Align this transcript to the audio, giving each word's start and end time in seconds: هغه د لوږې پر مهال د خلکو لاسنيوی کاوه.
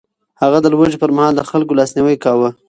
هغه 0.41 0.57
د 0.61 0.65
لوږې 0.73 0.97
پر 1.03 1.11
مهال 1.17 1.33
د 1.35 1.41
خلکو 1.49 1.77
لاسنيوی 1.79 2.15
کاوه. 2.23 2.49